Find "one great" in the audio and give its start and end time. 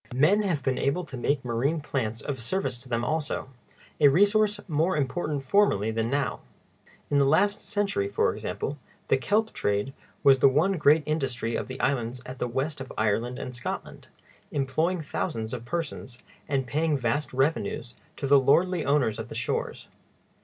10.49-11.03